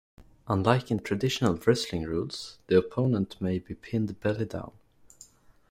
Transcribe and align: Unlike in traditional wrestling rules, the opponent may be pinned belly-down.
Unlike 0.47 0.89
in 0.89 0.99
traditional 1.01 1.53
wrestling 1.57 2.05
rules, 2.05 2.57
the 2.65 2.75
opponent 2.75 3.39
may 3.39 3.59
be 3.59 3.75
pinned 3.75 4.19
belly-down. 4.19 4.71